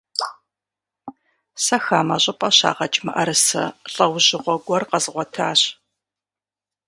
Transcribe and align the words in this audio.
Сэ 1.63 1.77
хамэ 1.83 2.17
щӀыпӀэ 2.23 2.49
щагъэкӀ 2.57 2.99
мыӀэрысэ 3.05 3.63
лӀэужьыгъуэ 3.93 4.55
гуэр 4.65 4.83
къэзгъуэтащ. 4.89 5.61